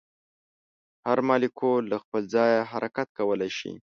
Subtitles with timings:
[1.05, 3.73] هر مالیکول له خپل ځایه حرکت کولی شي.